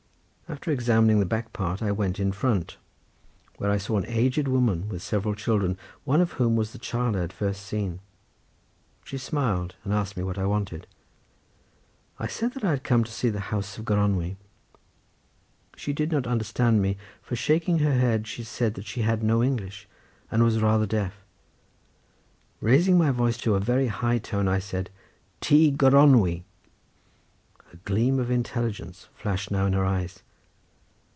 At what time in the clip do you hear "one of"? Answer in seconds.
6.03-6.33